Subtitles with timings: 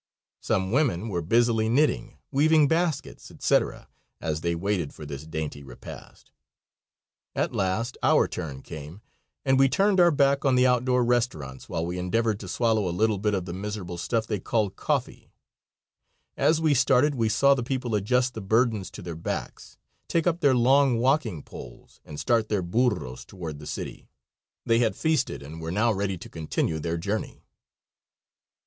[0.41, 3.87] Some women were busily knitting, weaving baskets, etc.,
[4.19, 6.31] as they waited for this dainty repast.
[7.35, 9.01] At last our turn came,
[9.45, 12.89] and we turned our back on the outdoor restaurants while we endeavored to swallow a
[12.99, 15.31] little bit of the miserable stuff they called coffee.
[16.35, 19.77] As we started we saw the people adjust the burdens to their backs,
[20.07, 24.09] take up their long walking poles, and start their burros toward the city.
[24.65, 27.43] They had feasted and were now ready to continue their journey.